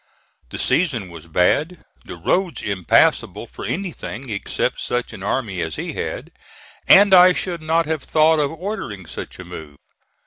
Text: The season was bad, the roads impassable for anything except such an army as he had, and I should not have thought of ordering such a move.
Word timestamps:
The 0.49 0.57
season 0.57 1.09
was 1.11 1.27
bad, 1.27 1.85
the 2.05 2.15
roads 2.17 2.63
impassable 2.63 3.45
for 3.45 3.65
anything 3.65 4.29
except 4.31 4.81
such 4.81 5.13
an 5.13 5.21
army 5.21 5.61
as 5.61 5.75
he 5.75 5.93
had, 5.93 6.31
and 6.87 7.13
I 7.13 7.33
should 7.33 7.61
not 7.61 7.85
have 7.85 8.01
thought 8.01 8.39
of 8.39 8.49
ordering 8.51 9.05
such 9.05 9.37
a 9.37 9.45
move. 9.45 9.77